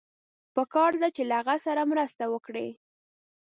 پکار 0.55 0.91
ده 1.01 1.09
چې 1.15 1.21
له 1.29 1.33
هغه 1.39 1.55
سره 1.65 1.81
مرسته 1.91 2.23
وکړئ. 2.33 2.69